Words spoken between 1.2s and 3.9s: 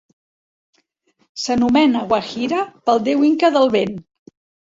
S'anomena Huayra pel déu inca del